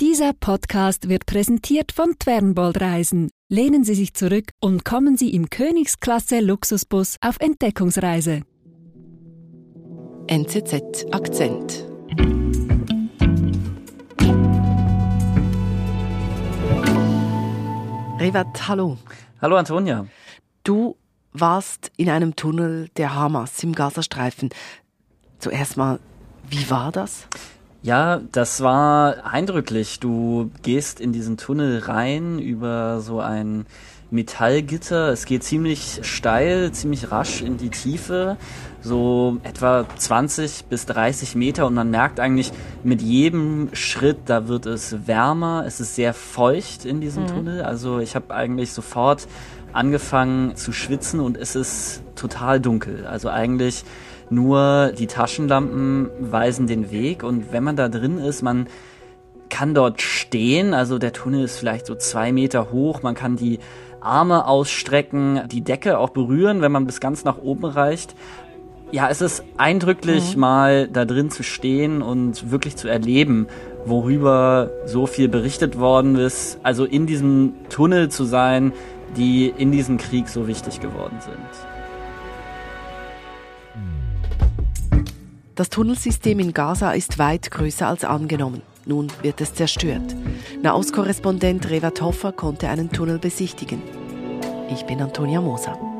Dieser 0.00 0.32
Podcast 0.32 1.08
wird 1.08 1.24
präsentiert 1.24 1.92
von 1.92 2.18
Twernbold 2.18 2.80
Reisen. 2.80 3.30
Lehnen 3.48 3.84
Sie 3.84 3.94
sich 3.94 4.12
zurück 4.12 4.50
und 4.60 4.84
kommen 4.84 5.16
Sie 5.16 5.32
im 5.32 5.50
Königsklasse 5.50 6.40
Luxusbus 6.40 7.16
auf 7.20 7.36
Entdeckungsreise. 7.38 8.42
NZZ 10.26 11.06
Akzent. 11.12 11.86
Revat, 18.18 18.66
hallo. 18.66 18.98
Hallo 19.40 19.54
Antonia. 19.54 20.08
Du 20.64 20.96
warst 21.30 21.92
in 21.96 22.10
einem 22.10 22.34
Tunnel 22.34 22.88
der 22.96 23.14
Hamas 23.14 23.62
im 23.62 23.72
Gazastreifen. 23.72 24.50
Zuerst 25.38 25.76
mal, 25.76 26.00
wie 26.50 26.68
war 26.68 26.90
das? 26.90 27.28
Ja, 27.84 28.22
das 28.32 28.62
war 28.62 29.26
eindrücklich. 29.30 30.00
Du 30.00 30.50
gehst 30.62 31.00
in 31.00 31.12
diesen 31.12 31.36
Tunnel 31.36 31.80
rein 31.80 32.38
über 32.38 33.02
so 33.02 33.20
ein 33.20 33.66
Metallgitter. 34.10 35.10
Es 35.10 35.26
geht 35.26 35.44
ziemlich 35.44 36.00
steil, 36.00 36.72
ziemlich 36.72 37.12
rasch 37.12 37.42
in 37.42 37.58
die 37.58 37.68
Tiefe, 37.68 38.38
so 38.80 39.36
etwa 39.42 39.84
20 39.98 40.64
bis 40.64 40.86
30 40.86 41.34
Meter 41.34 41.66
und 41.66 41.74
man 41.74 41.90
merkt 41.90 42.20
eigentlich 42.20 42.52
mit 42.84 43.02
jedem 43.02 43.68
Schritt, 43.74 44.16
da 44.26 44.48
wird 44.48 44.64
es 44.64 45.06
wärmer. 45.06 45.64
Es 45.66 45.78
ist 45.78 45.94
sehr 45.94 46.14
feucht 46.14 46.86
in 46.86 47.02
diesem 47.02 47.24
mhm. 47.24 47.28
Tunnel. 47.28 47.62
Also 47.64 47.98
ich 47.98 48.16
habe 48.16 48.34
eigentlich 48.34 48.72
sofort 48.72 49.28
angefangen 49.74 50.56
zu 50.56 50.72
schwitzen 50.72 51.20
und 51.20 51.36
es 51.36 51.54
ist 51.54 52.02
total 52.16 52.60
dunkel. 52.60 53.06
Also 53.06 53.28
eigentlich 53.28 53.84
nur 54.30 54.92
die 54.98 55.06
Taschenlampen 55.06 56.10
weisen 56.20 56.66
den 56.66 56.90
Weg 56.90 57.22
und 57.22 57.52
wenn 57.52 57.64
man 57.64 57.76
da 57.76 57.88
drin 57.88 58.18
ist, 58.18 58.42
man 58.42 58.66
kann 59.50 59.74
dort 59.74 60.02
stehen, 60.02 60.74
also 60.74 60.98
der 60.98 61.12
Tunnel 61.12 61.44
ist 61.44 61.58
vielleicht 61.58 61.86
so 61.86 61.94
zwei 61.94 62.32
Meter 62.32 62.72
hoch, 62.72 63.02
man 63.02 63.14
kann 63.14 63.36
die 63.36 63.60
Arme 64.00 64.46
ausstrecken, 64.46 65.42
die 65.50 65.62
Decke 65.62 65.98
auch 65.98 66.10
berühren, 66.10 66.60
wenn 66.60 66.72
man 66.72 66.86
bis 66.86 67.00
ganz 67.00 67.24
nach 67.24 67.38
oben 67.38 67.64
reicht. 67.64 68.14
Ja, 68.90 69.08
es 69.08 69.20
ist 69.20 69.42
eindrücklich, 69.56 70.34
mhm. 70.34 70.40
mal 70.40 70.88
da 70.88 71.04
drin 71.04 71.30
zu 71.30 71.42
stehen 71.42 72.02
und 72.02 72.50
wirklich 72.50 72.76
zu 72.76 72.88
erleben, 72.88 73.48
worüber 73.86 74.70
so 74.86 75.06
viel 75.06 75.28
berichtet 75.28 75.78
worden 75.78 76.16
ist. 76.16 76.58
Also 76.62 76.84
in 76.84 77.06
diesem 77.06 77.54
Tunnel 77.70 78.08
zu 78.08 78.24
sein, 78.24 78.72
die 79.16 79.52
in 79.56 79.72
diesem 79.72 79.98
Krieg 79.98 80.28
so 80.28 80.46
wichtig 80.46 80.80
geworden 80.80 81.16
sind. 81.20 81.73
Das 85.54 85.70
Tunnelsystem 85.70 86.40
in 86.40 86.52
Gaza 86.52 86.90
ist 86.92 87.18
weit 87.20 87.52
größer 87.52 87.86
als 87.86 88.04
angenommen. 88.04 88.62
Nun 88.86 89.06
wird 89.22 89.40
es 89.40 89.54
zerstört. 89.54 90.16
Nahostkorrespondent 90.62 91.70
Revat 91.70 92.02
Hoffer 92.02 92.32
konnte 92.32 92.68
einen 92.68 92.90
Tunnel 92.90 93.18
besichtigen. 93.20 93.80
Ich 94.68 94.84
bin 94.84 95.00
Antonia 95.00 95.40
Moser. 95.40 95.93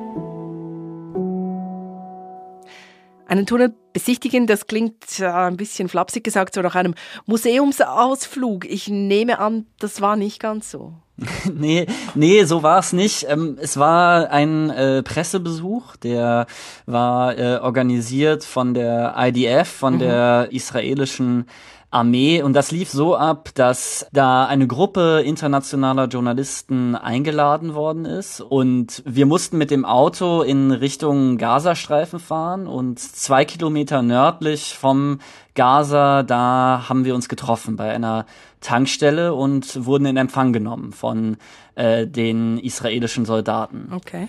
Einen 3.35 3.47
Tunnel 3.47 3.75
besichtigen, 3.93 4.47
das 4.47 4.69
klingt 4.69 5.19
äh, 5.19 5.27
ein 5.27 5.57
bisschen 5.57 5.89
flapsig 5.89 6.23
gesagt, 6.23 6.55
so 6.55 6.63
nach 6.63 6.77
einem 6.77 6.95
Museumsausflug. 7.27 8.65
Ich 8.65 8.87
nehme 8.87 9.41
an, 9.41 9.67
das 9.81 10.01
war 10.01 10.15
nicht 10.15 10.39
ganz 10.39 10.71
so. 10.71 10.93
nee, 11.53 11.87
nee, 12.15 12.45
so 12.45 12.63
war 12.63 12.79
es 12.79 12.93
nicht. 12.93 13.27
Ähm, 13.29 13.59
es 13.61 13.77
war 13.77 14.31
ein 14.31 14.71
äh, 14.71 15.03
Pressebesuch, 15.03 15.97
der 15.97 16.47
war 16.87 17.37
äh, 17.37 17.57
organisiert 17.57 18.45
von 18.45 18.73
der 18.73 19.17
IDF, 19.19 19.69
von 19.69 19.95
mhm. 19.95 19.99
der 19.99 20.49
israelischen 20.53 21.47
Armee. 21.95 22.43
Und 22.43 22.55
das 22.55 22.71
lief 22.71 22.91
so 22.91 23.17
ab, 23.17 23.51
dass 23.55 24.07
da 24.13 24.47
eine 24.47 24.67
Gruppe 24.67 25.23
internationaler 25.25 26.09
Journalisten 26.09 26.97
eingeladen 26.97 27.75
worden 27.75 28.05
ist. 28.05 28.41
Und 28.41 29.03
wir 29.07 29.27
mussten 29.27 29.57
mit 29.59 29.71
dem 29.71 29.85
Auto 29.85 30.43
in 30.43 30.73
Richtung 30.73 31.39
Gazastreifen 31.39 32.19
fahren. 32.19 32.67
Und 32.67 32.99
zwei 32.99 33.45
Kilometer 33.45 34.03
nördlich 34.03 34.75
vom 34.77 35.21
Gaza, 35.55 36.23
da 36.25 36.87
haben 36.89 37.05
wir 37.05 37.15
uns 37.15 37.29
getroffen 37.29 37.77
bei 37.77 37.91
einer 37.91 38.27
Tankstelle 38.61 39.35
und 39.35 39.87
wurden 39.87 40.07
in 40.07 40.17
Empfang 40.17 40.53
genommen 40.53 40.93
von 40.93 41.37
äh, 41.77 42.07
den 42.07 42.59
israelischen 42.59 43.25
Soldaten. 43.25 43.93
Okay. 43.95 44.29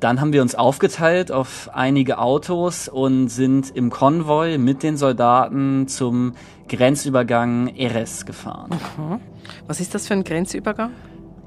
Dann 0.00 0.20
haben 0.20 0.32
wir 0.32 0.42
uns 0.42 0.54
aufgeteilt 0.54 1.32
auf 1.32 1.70
einige 1.72 2.18
Autos 2.18 2.88
und 2.88 3.28
sind 3.28 3.74
im 3.74 3.88
Konvoi 3.90 4.58
mit 4.58 4.82
den 4.82 4.96
Soldaten 4.96 5.88
zum 5.88 6.34
Grenzübergang 6.68 7.68
Eres 7.68 8.26
gefahren. 8.26 8.70
Mhm. 8.98 9.20
Was 9.66 9.80
ist 9.80 9.94
das 9.94 10.06
für 10.06 10.14
ein 10.14 10.24
Grenzübergang? 10.24 10.90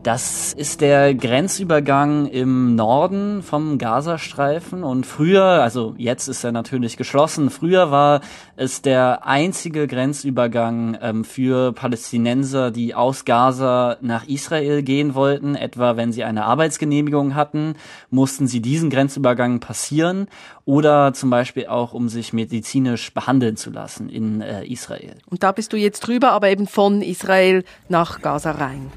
Das 0.01 0.53
ist 0.53 0.79
der 0.79 1.13
Grenzübergang 1.13 2.25
im 2.27 2.75
Norden 2.75 3.43
vom 3.43 3.77
Gazastreifen 3.77 4.81
und 4.85 5.05
früher, 5.05 5.43
also 5.43 5.93
jetzt 5.97 6.29
ist 6.29 6.45
er 6.45 6.53
natürlich 6.53 6.95
geschlossen, 6.95 7.49
früher 7.49 7.91
war 7.91 8.21
es 8.59 8.81
der 8.81 9.25
einzige 9.25 9.88
Grenzübergang 9.88 10.97
ähm, 11.02 11.24
für 11.24 11.72
Palästinenser, 11.72 12.72
die 12.72 12.94
aus 12.94 13.24
Gaza 13.24 13.97
nach 14.02 14.28
Israel 14.28 14.84
gehen 14.84 15.16
wollten. 15.16 15.56
Etwa 15.56 15.96
wenn 15.96 16.12
sie 16.12 16.25
eine 16.25 16.44
Arbeitsgenehmigung 16.44 17.36
hatten, 17.36 17.75
mussten 18.09 18.47
sie 18.47 18.62
diesen 18.62 18.90
Grenzübergang 18.90 19.62
passieren 19.62 20.28
oder 20.66 21.14
zum 21.14 21.30
Beispiel 21.30 21.68
auch, 21.68 21.94
um 21.94 22.09
sich 22.09 22.34
medizinisch 22.34 23.14
behandeln 23.14 23.56
zu 23.56 23.70
lassen 23.70 24.09
in 24.09 24.42
äh, 24.42 24.66
Israel. 24.66 25.16
Und 25.30 25.41
da 25.41 25.53
bist 25.53 25.72
du 25.72 25.78
jetzt 25.78 26.02
drüber, 26.02 26.31
aber 26.31 26.50
eben 26.50 26.68
von 26.68 27.02
Israel 27.02 27.64
nach 27.88 28.22
Gaza 28.22 28.52
rein. 28.52 28.91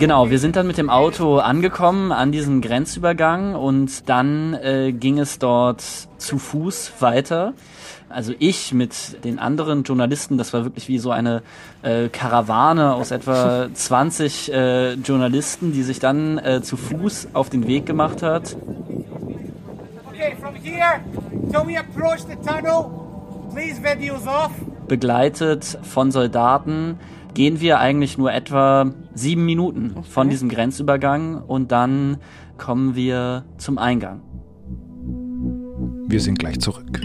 Genau, 0.00 0.30
wir 0.30 0.38
sind 0.40 0.56
dann 0.56 0.66
mit 0.66 0.78
dem 0.78 0.90
Auto 0.90 1.38
angekommen 1.38 2.10
an 2.10 2.32
diesem 2.32 2.60
Grenzübergang 2.60 3.54
und 3.54 4.08
dann 4.08 4.54
äh, 4.54 4.92
ging 4.92 5.20
es 5.20 5.38
dort 5.38 5.82
zu 6.18 6.38
Fuß 6.38 6.92
weiter. 6.98 7.54
Also 8.08 8.32
ich 8.38 8.72
mit 8.72 9.24
den 9.24 9.38
anderen 9.38 9.82
Journalisten, 9.82 10.38
das 10.38 10.52
war 10.52 10.64
wirklich 10.64 10.88
wie 10.88 10.98
so 10.98 11.10
eine 11.10 11.42
äh, 11.82 12.08
Karawane 12.08 12.94
aus 12.94 13.10
etwa 13.10 13.68
20 13.74 14.52
äh, 14.52 14.92
Journalisten, 14.94 15.72
die 15.72 15.82
sich 15.82 15.98
dann 15.98 16.38
äh, 16.38 16.62
zu 16.62 16.76
Fuß 16.76 17.28
auf 17.32 17.50
den 17.50 17.66
Weg 17.66 17.86
gemacht 17.86 18.22
hat 18.22 18.56
Begleitet 24.88 25.78
von 25.82 26.10
Soldaten 26.10 26.98
gehen 27.34 27.60
wir 27.60 27.80
eigentlich 27.80 28.18
nur 28.18 28.32
etwa 28.32 28.92
sieben 29.14 29.44
Minuten 29.44 29.92
okay. 29.96 30.08
von 30.08 30.28
diesem 30.28 30.48
Grenzübergang 30.48 31.42
und 31.42 31.72
dann 31.72 32.18
kommen 32.58 32.94
wir 32.94 33.44
zum 33.58 33.78
Eingang. 33.78 34.20
Wir 36.06 36.20
sind 36.20 36.38
gleich 36.38 36.60
zurück. 36.60 37.00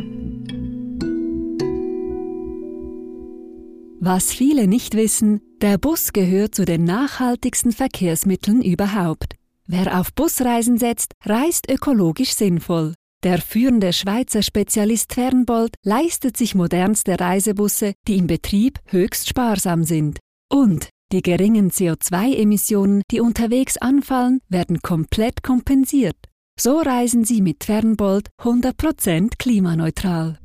Was 4.02 4.32
viele 4.32 4.68
nicht 4.68 4.96
wissen, 4.96 5.42
der 5.62 5.78
Bus 5.78 6.14
gehört 6.14 6.56
zu 6.56 6.64
den 6.64 6.86
nachhaltigsten 6.86 7.74
Verkehrsmitteln 7.74 8.62
überhaupt. 8.62 9.36
Wer 9.68 10.00
auf 10.00 10.14
Busreisen 10.14 10.78
setzt, 10.78 11.12
reist 11.26 11.70
ökologisch 11.70 12.34
sinnvoll. 12.34 12.94
Der 13.24 13.40
führende 13.42 13.92
Schweizer 13.92 14.42
Spezialist 14.42 15.14
Fernbold 15.14 15.76
leistet 15.84 16.38
sich 16.38 16.56
modernste 16.56 17.20
Reisebusse, 17.20 17.92
die 18.08 18.16
im 18.16 18.28
Betrieb 18.28 18.80
höchst 18.86 19.28
sparsam 19.28 19.84
sind. 19.84 20.20
Und 20.50 20.88
die 21.12 21.22
geringen 21.22 21.70
CO2-Emissionen, 21.70 23.02
die 23.12 23.20
unterwegs 23.20 23.76
anfallen, 23.76 24.40
werden 24.48 24.80
komplett 24.82 25.44
kompensiert. 25.44 26.16
So 26.58 26.80
reisen 26.80 27.26
Sie 27.26 27.42
mit 27.42 27.66
Fernbold 27.66 28.30
100% 28.42 29.34
klimaneutral. 29.38 30.40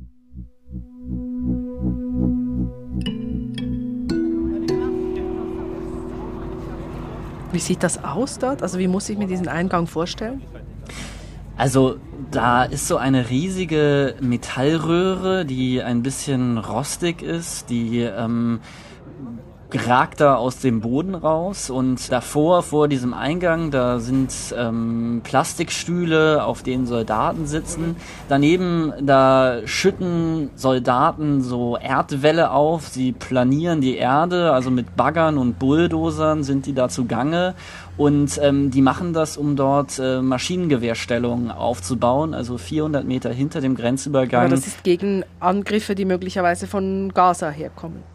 Wie 7.55 7.59
sieht 7.59 7.83
das 7.83 8.03
aus 8.03 8.37
dort? 8.37 8.61
Also 8.61 8.79
wie 8.79 8.89
muss 8.89 9.07
ich 9.07 9.17
mir 9.17 9.27
diesen 9.27 9.47
Eingang 9.47 9.87
vorstellen? 9.87 10.41
Also 11.55 11.95
da 12.29 12.65
ist 12.65 12.85
so 12.85 12.97
eine 12.97 13.29
riesige 13.29 14.15
Metallröhre, 14.19 15.45
die 15.45 15.81
ein 15.81 16.03
bisschen 16.03 16.57
rostig 16.57 17.21
ist, 17.21 17.69
die 17.69 18.01
ähm, 18.01 18.59
ragt 19.75 20.21
da 20.21 20.35
aus 20.35 20.59
dem 20.59 20.81
Boden 20.81 21.15
raus 21.15 21.69
und 21.69 22.11
davor, 22.11 22.63
vor 22.63 22.87
diesem 22.87 23.13
Eingang, 23.13 23.71
da 23.71 23.99
sind 23.99 24.31
ähm, 24.57 25.21
Plastikstühle, 25.23 26.43
auf 26.43 26.63
denen 26.63 26.85
Soldaten 26.85 27.45
sitzen. 27.45 27.95
Daneben, 28.29 28.93
da 29.01 29.59
schütten 29.65 30.49
Soldaten 30.55 31.41
so 31.41 31.77
Erdwälle 31.77 32.51
auf, 32.51 32.87
sie 32.87 33.11
planieren 33.11 33.81
die 33.81 33.97
Erde, 33.97 34.51
also 34.51 34.71
mit 34.71 34.95
Baggern 34.95 35.37
und 35.37 35.59
Bulldozern 35.59 36.43
sind 36.43 36.65
die 36.65 36.73
da 36.73 36.89
zugange 36.89 37.55
und 37.97 38.39
ähm, 38.41 38.71
die 38.71 38.81
machen 38.81 39.13
das, 39.13 39.37
um 39.37 39.55
dort 39.55 39.99
äh, 39.99 40.21
Maschinengewehrstellungen 40.21 41.51
aufzubauen, 41.51 42.33
also 42.33 42.57
400 42.57 43.05
Meter 43.05 43.31
hinter 43.31 43.61
dem 43.61 43.75
Grenzübergang. 43.75 44.45
Aber 44.45 44.49
das 44.55 44.67
ist 44.67 44.83
gegen 44.83 45.23
Angriffe, 45.39 45.95
die 45.95 46.05
möglicherweise 46.05 46.67
von 46.67 47.13
Gaza 47.13 47.49
herkommen. 47.49 48.14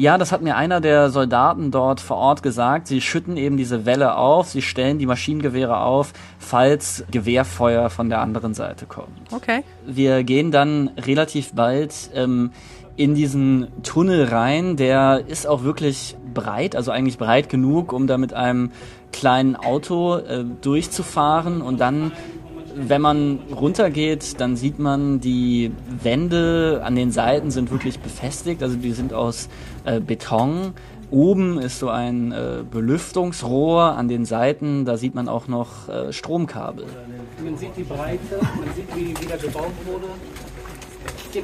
Ja, 0.00 0.16
das 0.16 0.32
hat 0.32 0.40
mir 0.40 0.56
einer 0.56 0.80
der 0.80 1.10
Soldaten 1.10 1.70
dort 1.70 2.00
vor 2.00 2.16
Ort 2.16 2.42
gesagt. 2.42 2.86
Sie 2.86 3.02
schütten 3.02 3.36
eben 3.36 3.58
diese 3.58 3.84
Welle 3.84 4.16
auf, 4.16 4.48
sie 4.48 4.62
stellen 4.62 4.98
die 4.98 5.04
Maschinengewehre 5.04 5.76
auf, 5.76 6.14
falls 6.38 7.04
Gewehrfeuer 7.10 7.90
von 7.90 8.08
der 8.08 8.22
anderen 8.22 8.54
Seite 8.54 8.86
kommt. 8.86 9.10
Okay. 9.30 9.62
Wir 9.84 10.24
gehen 10.24 10.52
dann 10.52 10.88
relativ 10.96 11.52
bald 11.52 11.92
ähm, 12.14 12.52
in 12.96 13.14
diesen 13.14 13.68
Tunnel 13.82 14.24
rein. 14.24 14.78
Der 14.78 15.24
ist 15.26 15.46
auch 15.46 15.64
wirklich 15.64 16.16
breit, 16.32 16.76
also 16.76 16.92
eigentlich 16.92 17.18
breit 17.18 17.50
genug, 17.50 17.92
um 17.92 18.06
da 18.06 18.16
mit 18.16 18.32
einem 18.32 18.72
kleinen 19.12 19.54
Auto 19.54 20.16
äh, 20.16 20.46
durchzufahren 20.62 21.60
und 21.60 21.78
dann 21.78 22.12
wenn 22.74 23.00
man 23.00 23.38
runtergeht, 23.54 24.40
dann 24.40 24.56
sieht 24.56 24.78
man, 24.78 25.20
die 25.20 25.72
Wände 26.02 26.80
an 26.84 26.96
den 26.96 27.10
Seiten 27.12 27.50
sind 27.50 27.70
wirklich 27.70 28.00
befestigt, 28.00 28.62
also 28.62 28.76
die 28.76 28.92
sind 28.92 29.12
aus 29.12 29.48
äh, 29.84 30.00
Beton. 30.00 30.74
Oben 31.10 31.58
ist 31.58 31.80
so 31.80 31.88
ein 31.88 32.30
äh, 32.30 32.62
Belüftungsrohr 32.70 33.96
an 33.96 34.06
den 34.08 34.24
Seiten, 34.24 34.84
da 34.84 34.96
sieht 34.96 35.14
man 35.14 35.28
auch 35.28 35.48
noch 35.48 35.88
äh, 35.88 36.12
Stromkabel. 36.12 36.86
Man 37.42 37.56
sieht 37.56 37.76
die 37.76 37.82
Breite, 37.82 38.38
man 38.40 38.74
sieht, 38.76 38.96
wie 38.96 39.08
wieder 39.20 39.36
gebaut 39.36 39.72
wurde. 39.84 40.06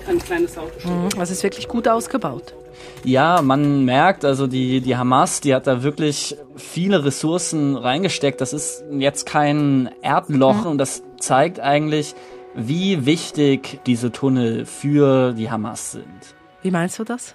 Ein 0.08 0.18
kleines 0.18 0.56
Auto 0.58 0.78
stehen. 0.78 1.04
Mhm, 1.04 1.08
also 1.18 1.32
ist 1.32 1.42
wirklich 1.42 1.68
gut 1.68 1.88
ausgebaut. 1.88 2.54
Ja, 3.04 3.40
man 3.42 3.84
merkt, 3.84 4.24
also 4.24 4.46
die, 4.46 4.80
die 4.80 4.96
Hamas, 4.96 5.40
die 5.40 5.54
hat 5.54 5.66
da 5.66 5.82
wirklich 5.82 6.36
viele 6.56 7.04
Ressourcen 7.04 7.76
reingesteckt. 7.76 8.40
Das 8.40 8.52
ist 8.52 8.84
jetzt 8.90 9.26
kein 9.26 9.90
Erdloch 10.02 10.64
mhm. 10.64 10.72
und 10.72 10.78
das 10.78 11.02
zeigt 11.18 11.60
eigentlich, 11.60 12.14
wie 12.54 13.06
wichtig 13.06 13.80
diese 13.86 14.12
Tunnel 14.12 14.66
für 14.66 15.32
die 15.32 15.50
Hamas 15.50 15.92
sind. 15.92 16.34
Wie 16.62 16.70
meinst 16.70 16.98
du 16.98 17.04
das? 17.04 17.34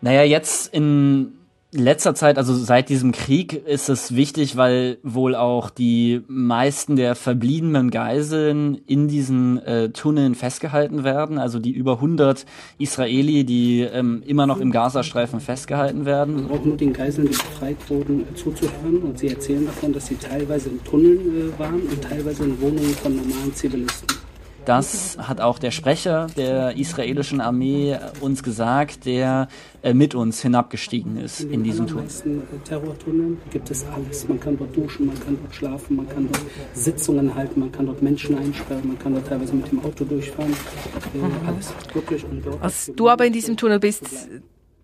Naja, 0.00 0.22
jetzt 0.22 0.72
in 0.74 1.39
letzter 1.72 2.14
Zeit, 2.14 2.36
also 2.36 2.54
seit 2.54 2.88
diesem 2.88 3.12
Krieg, 3.12 3.52
ist 3.66 3.88
es 3.88 4.14
wichtig, 4.14 4.56
weil 4.56 4.98
wohl 5.02 5.34
auch 5.34 5.70
die 5.70 6.22
meisten 6.26 6.96
der 6.96 7.14
verbliebenen 7.14 7.90
Geiseln 7.90 8.80
in 8.86 9.08
diesen 9.08 9.58
äh, 9.58 9.90
Tunneln 9.90 10.34
festgehalten 10.34 11.04
werden. 11.04 11.38
Also 11.38 11.58
die 11.58 11.72
über 11.72 11.94
100 11.94 12.44
Israeli, 12.78 13.44
die 13.44 13.82
ähm, 13.82 14.22
immer 14.26 14.46
noch 14.46 14.60
im 14.60 14.72
Gazastreifen 14.72 15.40
festgehalten 15.40 16.04
werden. 16.04 16.48
Braucht 16.48 16.66
nur 16.66 16.76
den 16.76 16.92
Geiseln, 16.92 17.28
die 17.28 17.36
befreit 17.36 17.76
wurden, 17.88 18.22
äh, 18.22 18.34
zuzuhören. 18.34 19.02
Und 19.02 19.18
sie 19.18 19.28
erzählen 19.28 19.66
davon, 19.66 19.92
dass 19.92 20.06
sie 20.06 20.16
teilweise 20.16 20.70
in 20.70 20.82
Tunneln 20.82 21.52
äh, 21.54 21.58
waren 21.58 21.82
und 21.82 22.02
teilweise 22.02 22.44
in 22.44 22.60
Wohnungen 22.60 22.94
von 22.94 23.14
normalen 23.14 23.54
Zivilisten. 23.54 24.19
Das 24.64 25.16
hat 25.18 25.40
auch 25.40 25.58
der 25.58 25.70
Sprecher 25.70 26.26
der 26.36 26.76
israelischen 26.76 27.40
Armee 27.40 27.98
uns 28.20 28.42
gesagt, 28.42 29.06
der 29.06 29.48
äh, 29.82 29.94
mit 29.94 30.14
uns 30.14 30.42
hinabgestiegen 30.42 31.16
ist 31.16 31.40
in, 31.40 31.52
in 31.52 31.64
diesem 31.64 31.86
Tunnel. 31.86 32.06
In 32.24 32.42
den 32.42 32.64
Terrortunneln 32.64 33.38
gibt 33.50 33.70
es 33.70 33.84
alles. 33.86 34.28
Man 34.28 34.38
kann 34.38 34.58
dort 34.58 34.76
duschen, 34.76 35.06
man 35.06 35.18
kann 35.18 35.38
dort 35.40 35.54
schlafen, 35.54 35.96
man 35.96 36.08
kann 36.08 36.28
dort 36.30 36.42
Sitzungen 36.74 37.34
halten, 37.34 37.60
man 37.60 37.72
kann 37.72 37.86
dort 37.86 38.02
Menschen 38.02 38.36
einsperren, 38.36 38.86
man 38.86 38.98
kann 38.98 39.14
dort 39.14 39.28
teilweise 39.28 39.54
mit 39.54 39.70
dem 39.70 39.84
Auto 39.84 40.04
durchfahren. 40.04 40.52
Äh, 40.52 41.48
alles. 41.48 41.72
Wirklich. 41.94 42.24
Und 42.24 42.44
dort 42.44 42.62
Als 42.62 42.92
du 42.94 43.08
aber 43.08 43.24
in 43.24 43.32
diesem 43.32 43.56
Tunnel 43.56 43.80
bist, 43.80 44.04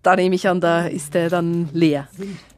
da 0.01 0.15
nehme 0.15 0.35
ich 0.35 0.47
an, 0.47 0.59
da 0.59 0.87
ist 0.87 1.13
der 1.13 1.29
dann 1.29 1.69
leer, 1.73 2.07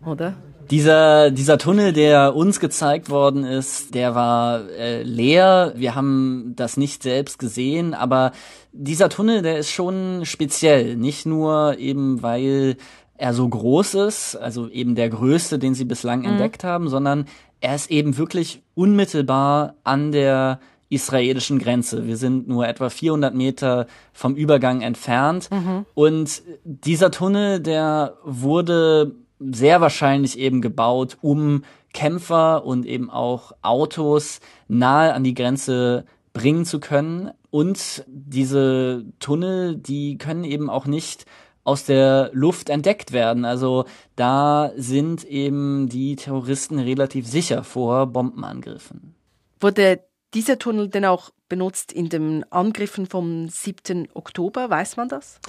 oder? 0.05 0.35
Dieser, 0.71 1.31
dieser 1.31 1.57
Tunnel, 1.57 1.93
der 1.93 2.35
uns 2.35 2.59
gezeigt 2.59 3.09
worden 3.09 3.43
ist, 3.43 3.95
der 3.95 4.13
war 4.13 4.69
äh, 4.69 5.01
leer. 5.01 5.73
Wir 5.75 5.95
haben 5.95 6.53
das 6.55 6.77
nicht 6.77 7.01
selbst 7.01 7.39
gesehen, 7.39 7.95
aber 7.95 8.33
dieser 8.71 9.09
Tunnel, 9.09 9.41
der 9.41 9.57
ist 9.57 9.71
schon 9.71 10.25
speziell. 10.25 10.95
Nicht 10.95 11.25
nur 11.25 11.77
eben, 11.79 12.21
weil 12.21 12.77
er 13.17 13.33
so 13.33 13.49
groß 13.49 13.95
ist, 13.95 14.35
also 14.35 14.69
eben 14.69 14.95
der 14.95 15.09
größte, 15.09 15.57
den 15.57 15.73
sie 15.73 15.85
bislang 15.85 16.19
mhm. 16.19 16.25
entdeckt 16.25 16.63
haben, 16.63 16.87
sondern 16.87 17.25
er 17.61 17.75
ist 17.75 17.89
eben 17.89 18.17
wirklich 18.17 18.61
unmittelbar 18.75 19.75
an 19.83 20.11
der 20.11 20.59
israelischen 20.89 21.59
Grenze. 21.59 22.07
Wir 22.07 22.17
sind 22.17 22.47
nur 22.47 22.67
etwa 22.67 22.89
400 22.89 23.33
Meter 23.35 23.87
vom 24.13 24.35
Übergang 24.35 24.81
entfernt. 24.81 25.49
Mhm. 25.51 25.85
Und 25.93 26.41
dieser 26.63 27.11
Tunnel, 27.11 27.59
der 27.59 28.17
wurde 28.23 29.15
sehr 29.39 29.81
wahrscheinlich 29.81 30.37
eben 30.37 30.61
gebaut, 30.61 31.17
um 31.21 31.63
Kämpfer 31.93 32.65
und 32.65 32.85
eben 32.85 33.09
auch 33.09 33.53
Autos 33.61 34.39
nahe 34.67 35.13
an 35.13 35.23
die 35.23 35.33
Grenze 35.33 36.05
bringen 36.33 36.65
zu 36.65 36.79
können. 36.79 37.31
Und 37.49 38.03
diese 38.07 39.05
Tunnel, 39.19 39.75
die 39.75 40.17
können 40.17 40.43
eben 40.43 40.69
auch 40.69 40.85
nicht 40.85 41.25
aus 41.63 41.85
der 41.85 42.29
Luft 42.33 42.69
entdeckt 42.69 43.11
werden. 43.11 43.45
Also 43.45 43.85
da 44.15 44.71
sind 44.75 45.23
eben 45.23 45.89
die 45.89 46.15
Terroristen 46.15 46.79
relativ 46.79 47.27
sicher 47.27 47.63
vor 47.63 48.07
Bombenangriffen. 48.07 49.15
Wurde 49.59 50.01
dieser 50.33 50.59
Tunnel 50.59 50.89
denn 50.89 51.05
auch 51.05 51.31
benutzt 51.49 51.91
in 51.91 52.09
den 52.09 52.45
Angriffen 52.51 53.07
vom 53.07 53.49
7. 53.49 54.07
Oktober? 54.13 54.69
Weiß 54.69 54.95
man 54.95 55.09
das? 55.09 55.39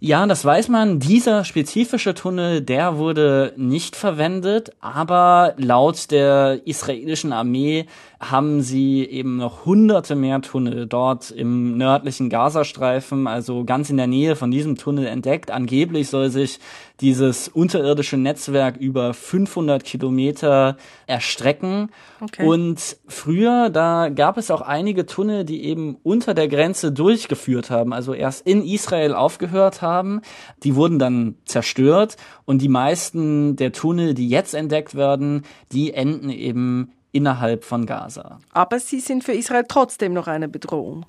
Ja, 0.00 0.26
das 0.26 0.44
weiß 0.44 0.68
man. 0.68 0.98
Dieser 0.98 1.44
spezifische 1.44 2.14
Tunnel, 2.14 2.60
der 2.60 2.98
wurde 2.98 3.54
nicht 3.56 3.96
verwendet, 3.96 4.72
aber 4.80 5.54
laut 5.56 6.10
der 6.10 6.60
israelischen 6.66 7.32
Armee 7.32 7.86
haben 8.20 8.62
sie 8.62 9.04
eben 9.04 9.36
noch 9.36 9.64
hunderte 9.64 10.14
mehr 10.14 10.40
Tunnel 10.40 10.86
dort 10.86 11.30
im 11.30 11.76
nördlichen 11.76 12.30
Gazastreifen, 12.30 13.26
also 13.26 13.64
ganz 13.64 13.90
in 13.90 13.96
der 13.96 14.06
Nähe 14.06 14.34
von 14.36 14.50
diesem 14.50 14.76
Tunnel 14.76 15.06
entdeckt. 15.06 15.50
Angeblich 15.50 16.08
soll 16.08 16.30
sich 16.30 16.58
dieses 17.00 17.48
unterirdische 17.48 18.16
Netzwerk 18.16 18.76
über 18.76 19.14
500 19.14 19.84
Kilometer 19.84 20.76
erstrecken. 21.06 21.90
Okay. 22.20 22.46
Und 22.46 22.96
früher, 23.08 23.68
da 23.68 24.08
gab 24.08 24.38
es 24.38 24.50
auch 24.50 24.60
einige 24.60 25.06
Tunnel, 25.06 25.43
die 25.44 25.64
eben 25.64 25.96
unter 26.02 26.34
der 26.34 26.48
Grenze 26.48 26.92
durchgeführt 26.92 27.70
haben, 27.70 27.92
also 27.92 28.14
erst 28.14 28.46
in 28.46 28.64
Israel 28.64 29.14
aufgehört 29.14 29.82
haben. 29.82 30.20
Die 30.62 30.74
wurden 30.74 30.98
dann 30.98 31.36
zerstört 31.44 32.16
und 32.44 32.62
die 32.62 32.68
meisten 32.68 33.56
der 33.56 33.72
Tunnel, 33.72 34.14
die 34.14 34.28
jetzt 34.28 34.54
entdeckt 34.54 34.94
werden, 34.94 35.44
die 35.72 35.92
enden 35.92 36.30
eben 36.30 36.92
innerhalb 37.12 37.64
von 37.64 37.86
Gaza. 37.86 38.40
Aber 38.52 38.80
sie 38.80 39.00
sind 39.00 39.24
für 39.24 39.32
Israel 39.32 39.64
trotzdem 39.68 40.12
noch 40.12 40.26
eine 40.26 40.48
Bedrohung. 40.48 41.06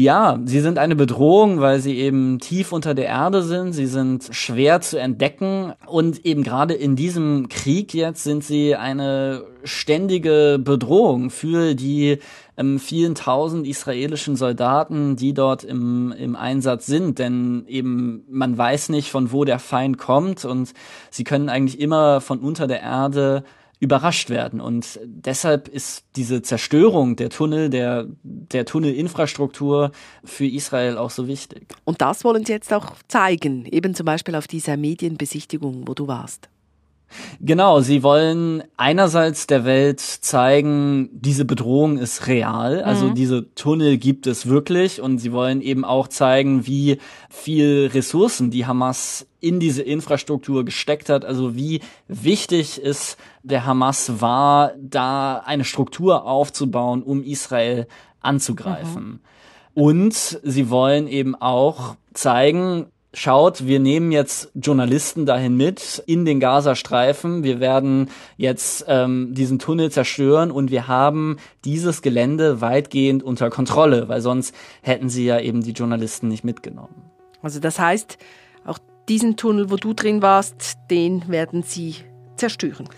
Ja, 0.00 0.38
sie 0.44 0.60
sind 0.60 0.78
eine 0.78 0.94
Bedrohung, 0.94 1.58
weil 1.60 1.80
sie 1.80 1.98
eben 1.98 2.38
tief 2.38 2.70
unter 2.70 2.94
der 2.94 3.06
Erde 3.06 3.42
sind. 3.42 3.72
Sie 3.72 3.86
sind 3.86 4.28
schwer 4.30 4.80
zu 4.80 4.96
entdecken. 4.96 5.72
Und 5.86 6.24
eben 6.24 6.44
gerade 6.44 6.74
in 6.74 6.94
diesem 6.94 7.48
Krieg 7.48 7.92
jetzt 7.94 8.22
sind 8.22 8.44
sie 8.44 8.76
eine 8.76 9.42
ständige 9.64 10.60
Bedrohung 10.62 11.30
für 11.30 11.74
die 11.74 12.18
ähm, 12.56 12.78
vielen 12.78 13.16
tausend 13.16 13.66
israelischen 13.66 14.36
Soldaten, 14.36 15.16
die 15.16 15.34
dort 15.34 15.64
im, 15.64 16.12
im 16.12 16.36
Einsatz 16.36 16.86
sind. 16.86 17.18
Denn 17.18 17.64
eben 17.66 18.22
man 18.30 18.56
weiß 18.56 18.90
nicht, 18.90 19.10
von 19.10 19.32
wo 19.32 19.44
der 19.44 19.58
Feind 19.58 19.98
kommt. 19.98 20.44
Und 20.44 20.74
sie 21.10 21.24
können 21.24 21.48
eigentlich 21.48 21.80
immer 21.80 22.20
von 22.20 22.38
unter 22.38 22.68
der 22.68 22.82
Erde 22.82 23.42
überrascht 23.80 24.30
werden. 24.30 24.60
Und 24.60 24.98
deshalb 25.04 25.68
ist 25.68 26.04
diese 26.16 26.42
Zerstörung 26.42 27.16
der 27.16 27.30
Tunnel, 27.30 27.70
der, 27.70 28.06
der 28.22 28.64
Tunnelinfrastruktur 28.64 29.92
für 30.24 30.46
Israel 30.46 30.98
auch 30.98 31.10
so 31.10 31.28
wichtig. 31.28 31.74
Und 31.84 32.00
das 32.00 32.24
wollen 32.24 32.44
Sie 32.44 32.52
jetzt 32.52 32.72
auch 32.72 32.94
zeigen, 33.06 33.66
eben 33.66 33.94
zum 33.94 34.06
Beispiel 34.06 34.34
auf 34.34 34.48
dieser 34.48 34.76
Medienbesichtigung, 34.76 35.86
wo 35.86 35.94
du 35.94 36.08
warst. 36.08 36.48
Genau, 37.40 37.80
sie 37.80 38.02
wollen 38.02 38.62
einerseits 38.76 39.46
der 39.46 39.64
Welt 39.64 40.00
zeigen, 40.00 41.08
diese 41.12 41.44
Bedrohung 41.44 41.98
ist 41.98 42.26
real, 42.26 42.82
also 42.82 43.06
mhm. 43.06 43.14
diese 43.14 43.54
Tunnel 43.54 43.96
gibt 43.96 44.26
es 44.26 44.46
wirklich 44.46 45.00
und 45.00 45.18
sie 45.18 45.32
wollen 45.32 45.62
eben 45.62 45.84
auch 45.84 46.08
zeigen, 46.08 46.66
wie 46.66 46.98
viel 47.30 47.90
Ressourcen 47.92 48.50
die 48.50 48.66
Hamas 48.66 49.26
in 49.40 49.60
diese 49.60 49.82
Infrastruktur 49.82 50.64
gesteckt 50.64 51.08
hat, 51.08 51.24
also 51.24 51.54
wie 51.54 51.80
wichtig 52.08 52.80
es 52.82 53.16
der 53.42 53.64
Hamas 53.64 54.20
war, 54.20 54.72
da 54.78 55.38
eine 55.38 55.64
Struktur 55.64 56.26
aufzubauen, 56.26 57.02
um 57.02 57.22
Israel 57.22 57.86
anzugreifen. 58.20 59.04
Mhm. 59.04 59.20
Und 59.74 60.40
sie 60.42 60.70
wollen 60.70 61.06
eben 61.06 61.36
auch 61.36 61.94
zeigen, 62.12 62.86
schaut, 63.18 63.66
wir 63.66 63.80
nehmen 63.80 64.12
jetzt 64.12 64.50
Journalisten 64.54 65.26
dahin 65.26 65.56
mit 65.56 66.02
in 66.06 66.24
den 66.24 66.40
Gazastreifen. 66.40 67.42
Wir 67.42 67.60
werden 67.60 68.10
jetzt 68.36 68.84
ähm, 68.88 69.34
diesen 69.34 69.58
Tunnel 69.58 69.90
zerstören 69.90 70.50
und 70.50 70.70
wir 70.70 70.88
haben 70.88 71.36
dieses 71.64 72.02
Gelände 72.02 72.60
weitgehend 72.60 73.22
unter 73.22 73.50
Kontrolle, 73.50 74.08
weil 74.08 74.20
sonst 74.20 74.54
hätten 74.82 75.08
sie 75.08 75.24
ja 75.24 75.40
eben 75.40 75.62
die 75.62 75.72
Journalisten 75.72 76.28
nicht 76.28 76.44
mitgenommen. 76.44 77.10
Also 77.42 77.60
das 77.60 77.78
heißt, 77.78 78.18
auch 78.64 78.78
diesen 79.08 79.36
Tunnel, 79.36 79.70
wo 79.70 79.76
du 79.76 79.94
drin 79.94 80.22
warst, 80.22 80.78
den 80.90 81.28
werden 81.28 81.62
sie 81.62 81.96
zerstören. 82.36 82.88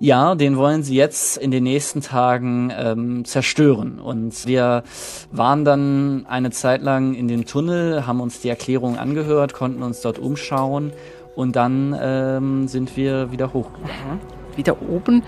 Ja, 0.00 0.36
den 0.36 0.56
wollen 0.56 0.84
sie 0.84 0.94
jetzt 0.94 1.38
in 1.38 1.50
den 1.50 1.64
nächsten 1.64 2.02
Tagen 2.02 2.72
ähm, 2.76 3.24
zerstören. 3.24 3.98
Und 3.98 4.46
wir 4.46 4.84
waren 5.32 5.64
dann 5.64 6.24
eine 6.28 6.50
Zeit 6.50 6.82
lang 6.82 7.14
in 7.14 7.26
dem 7.26 7.46
Tunnel, 7.46 8.06
haben 8.06 8.20
uns 8.20 8.40
die 8.40 8.48
Erklärung 8.48 8.96
angehört, 8.96 9.54
konnten 9.54 9.82
uns 9.82 10.00
dort 10.00 10.18
umschauen. 10.18 10.92
und 11.34 11.54
dann 11.56 11.96
ähm, 12.00 12.68
sind 12.68 12.96
wir 12.96 13.30
wieder 13.32 13.52
hoch. 13.52 13.70
Mhm. 13.70 14.56
Wieder 14.56 14.82
oben. 14.82 15.22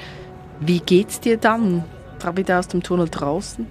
Wie 0.61 0.81
geht's 0.81 1.21
dir 1.21 1.37
dann? 1.37 1.85
Wieder 2.35 2.59
aus 2.59 2.69
dem 2.69 2.83
Tunnel 2.83 3.09
draußen? 3.09 3.67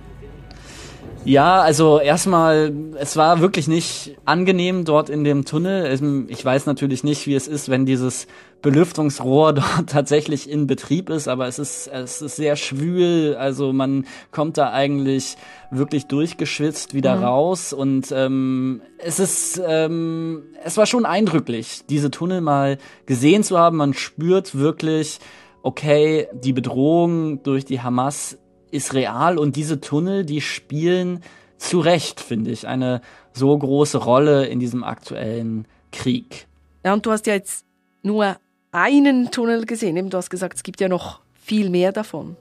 Ja, 1.26 1.62
also 1.62 2.00
erstmal, 2.00 2.74
es 2.98 3.18
war 3.18 3.42
wirklich 3.42 3.68
nicht 3.68 4.18
angenehm 4.26 4.86
dort 4.86 5.10
in 5.10 5.24
dem 5.24 5.46
Tunnel. 5.46 6.26
Ich 6.30 6.44
weiß 6.44 6.66
natürlich 6.66 7.04
nicht, 7.04 7.28
wie 7.28 7.36
es 7.36 7.48
ist, 7.48 7.70
wenn 7.70 7.86
dieses 7.86 8.26
Belüftungsrohr 8.62 9.54
dort 9.54 9.88
tatsächlich 9.88 10.50
in 10.50 10.66
Betrieb 10.66 11.10
ist, 11.10 11.28
aber 11.28 11.48
es 11.48 11.60
ist, 11.60 11.88
es 11.88 12.22
ist 12.22 12.38
sehr 12.38 12.56
schwül. 12.56 13.36
Also 13.36 13.74
man 13.74 14.06
kommt 14.32 14.58
da 14.58 14.72
eigentlich 14.72 15.36
wirklich 15.72 16.08
durchgeschwitzt 16.08 16.94
wieder 16.94 17.18
mhm. 17.18 17.24
raus 17.24 17.74
und 17.74 18.12
ähm, 18.12 18.82
es 18.98 19.20
ist, 19.20 19.62
ähm, 19.66 20.44
es 20.64 20.78
war 20.78 20.86
schon 20.86 21.06
eindrücklich, 21.06 21.82
diese 21.90 22.12
Tunnel 22.12 22.42
mal 22.42 22.78
gesehen 23.06 23.44
zu 23.44 23.58
haben. 23.60 23.78
Man 23.78 23.94
spürt 23.94 24.58
wirklich, 24.58 25.20
okay, 25.64 26.28
die 26.34 26.54
Bedrohung 26.54 27.44
durch 27.44 27.66
die 27.66 27.82
Hamas 27.82 28.38
ist 28.72 28.94
real 28.94 29.38
und 29.38 29.56
diese 29.56 29.82
Tunnel, 29.82 30.26
die 30.26 30.42
spielen 30.42 31.22
zu 31.58 31.80
Recht, 31.80 32.20
finde 32.22 32.52
ich, 32.52 32.68
eine 32.68 33.02
so 33.34 33.58
große 33.58 33.98
Rolle 33.98 34.46
in 34.46 34.60
diesem 34.60 34.84
aktuellen 34.84 35.66
Krieg. 35.92 36.48
Ja, 36.84 36.94
und 36.94 37.06
du 37.06 37.12
hast 37.12 37.28
ja 37.28 37.34
jetzt 37.34 37.66
nur 38.02 38.38
einen 38.72 39.32
Tunnel 39.32 39.66
gesehen. 39.66 40.10
Du 40.10 40.18
hast 40.18 40.30
gesagt, 40.30 40.56
es 40.56 40.64
gibt 40.64 40.80
ja 40.80 40.88
noch 40.88 41.20
viel 41.34 41.70
mehr 41.70 41.92
davon. 41.92 42.38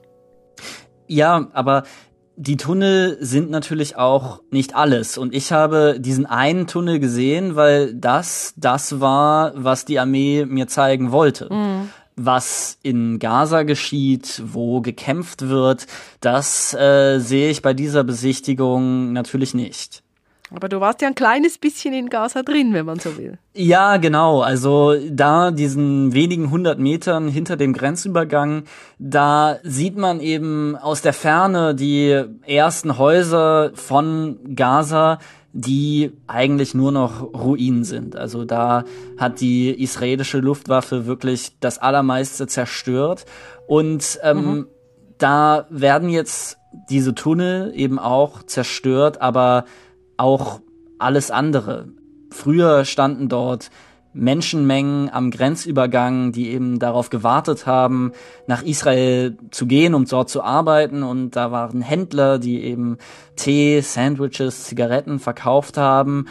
Ja, 1.07 1.47
aber 1.53 1.83
die 2.35 2.55
Tunnel 2.55 3.17
sind 3.19 3.49
natürlich 3.49 3.97
auch 3.97 4.41
nicht 4.51 4.75
alles. 4.75 5.17
Und 5.17 5.35
ich 5.35 5.51
habe 5.51 5.97
diesen 5.99 6.25
einen 6.25 6.67
Tunnel 6.67 6.99
gesehen, 6.99 7.55
weil 7.55 7.93
das 7.93 8.53
das 8.55 9.01
war, 9.01 9.51
was 9.55 9.83
die 9.83 9.99
Armee 9.99 10.45
mir 10.45 10.67
zeigen 10.67 11.11
wollte. 11.11 11.53
Mhm 11.53 11.68
was 12.25 12.77
in 12.83 13.19
Gaza 13.19 13.63
geschieht, 13.63 14.41
wo 14.45 14.81
gekämpft 14.81 15.47
wird, 15.47 15.87
das 16.21 16.73
äh, 16.73 17.19
sehe 17.19 17.49
ich 17.49 17.61
bei 17.61 17.73
dieser 17.73 18.03
Besichtigung 18.03 19.13
natürlich 19.13 19.53
nicht. 19.53 20.03
Aber 20.51 20.67
du 20.67 20.79
warst 20.79 21.01
ja 21.01 21.07
ein 21.07 21.15
kleines 21.15 21.59
bisschen 21.59 21.93
in 21.93 22.09
Gaza 22.09 22.41
drin, 22.41 22.73
wenn 22.73 22.85
man 22.85 22.99
so 22.99 23.17
will. 23.17 23.37
Ja, 23.53 23.97
genau. 23.97 24.41
Also 24.41 24.95
da 25.09 25.51
diesen 25.51 26.13
wenigen 26.13 26.49
hundert 26.49 26.79
Metern 26.79 27.27
hinter 27.27 27.55
dem 27.55 27.73
Grenzübergang, 27.73 28.63
da 28.97 29.57
sieht 29.63 29.95
man 29.95 30.19
eben 30.19 30.75
aus 30.75 31.03
der 31.03 31.13
Ferne 31.13 31.75
die 31.75 32.23
ersten 32.47 32.97
Häuser 32.97 33.71
von 33.75 34.39
Gaza, 34.55 35.19
die 35.51 36.11
eigentlich 36.27 36.73
nur 36.73 36.91
noch 36.91 37.33
Ruinen 37.33 37.83
sind. 37.83 38.15
Also 38.15 38.45
da 38.45 38.83
hat 39.17 39.41
die 39.41 39.69
israelische 39.71 40.37
Luftwaffe 40.39 41.05
wirklich 41.05 41.57
das 41.59 41.79
Allermeiste 41.79 42.47
zerstört. 42.47 43.25
Und 43.67 44.19
ähm, 44.23 44.37
mhm. 44.37 44.67
da 45.17 45.65
werden 45.69 46.09
jetzt 46.09 46.57
diese 46.89 47.15
Tunnel 47.15 47.71
eben 47.75 47.97
auch 47.97 48.43
zerstört, 48.43 49.21
aber 49.21 49.65
auch 50.17 50.59
alles 50.99 51.31
andere. 51.31 51.87
Früher 52.29 52.85
standen 52.85 53.27
dort 53.27 53.71
Menschenmengen 54.13 55.09
am 55.09 55.31
Grenzübergang, 55.31 56.31
die 56.31 56.49
eben 56.49 56.79
darauf 56.79 57.09
gewartet 57.09 57.65
haben, 57.65 58.11
nach 58.47 58.63
Israel 58.63 59.37
zu 59.51 59.67
gehen, 59.67 59.93
um 59.93 60.05
dort 60.05 60.29
zu 60.29 60.43
arbeiten. 60.43 61.03
Und 61.03 61.35
da 61.35 61.51
waren 61.51 61.81
Händler, 61.81 62.39
die 62.39 62.63
eben 62.63 62.97
Tee, 63.35 63.81
Sandwiches, 63.81 64.63
Zigaretten 64.63 65.19
verkauft 65.19 65.77
haben. 65.77 66.25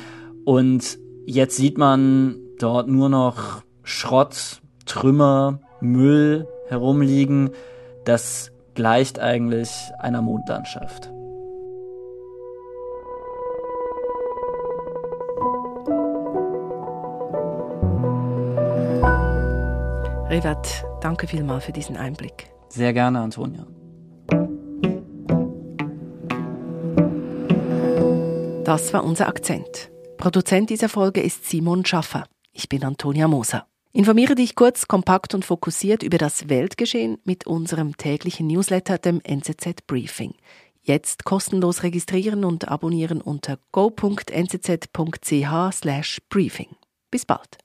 Und 0.45 0.99
jetzt 1.27 1.57
sieht 1.57 1.79
man 1.79 2.37
dort 2.59 2.89
nur 2.89 3.09
noch 3.09 3.63
Schrott, 3.83 4.61
Trümmer, 4.87 5.61
Müll 5.81 6.47
herumliegen. 6.69 7.51
Das 8.05 8.51
gleicht 8.75 9.19
eigentlich 9.19 9.71
einer 9.99 10.23
Mondlandschaft. 10.23 11.11
Revat, 20.31 20.85
danke 21.01 21.27
vielmals 21.27 21.65
für 21.65 21.73
diesen 21.73 21.97
Einblick. 21.97 22.53
Sehr 22.69 22.93
gerne, 22.93 23.21
Antonia. 23.21 23.67
Das 28.65 28.93
war 28.93 29.05
unser 29.05 29.27
Akzent. 29.27 29.91
Produzent 30.19 30.69
dieser 30.69 30.91
Folge 30.91 31.23
ist 31.23 31.49
Simon 31.49 31.87
Schaffer. 31.87 32.27
Ich 32.53 32.69
bin 32.69 32.85
Antonia 32.85 33.27
Moser. 33.27 33.67
Informiere 33.93 34.35
dich 34.35 34.55
kurz, 34.55 34.87
kompakt 34.87 35.35
und 35.35 35.47
fokussiert 35.47 36.03
über 36.03 36.19
das 36.19 36.51
Weltgeschehen 36.51 37.17
mit 37.25 37.47
unserem 37.47 37.97
täglichen 37.97 38.49
Newsletter, 38.49 38.99
dem 38.99 39.23
NZZ 39.25 39.87
Briefing. 39.87 40.35
Jetzt 40.83 41.25
kostenlos 41.25 41.83
registrieren 41.83 42.45
und 42.45 42.69
abonnieren 42.69 43.23
unter 43.23 43.59
go.nzz.ch/briefing. 43.73 46.69
Bis 47.11 47.25
bald. 47.25 47.57